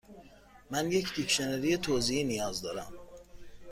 من 0.71 0.91
یک 0.91 1.13
دیکشنری 1.15 1.77
توضیحی 1.77 2.23
نیاز 2.23 2.61
دارم. 2.61 2.93